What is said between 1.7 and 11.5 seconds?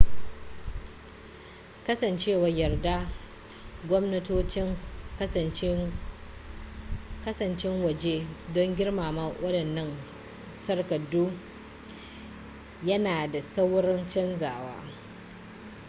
kasancewar yardar gwamnatocin kasashen waje don girmama waɗannan takardu